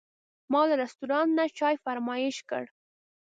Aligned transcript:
ما 0.51 0.61
له 0.69 0.75
رستورانت 0.83 1.31
نه 1.37 1.45
چای 1.57 1.75
فرمایش 1.85 2.37
کړ. 2.49 2.63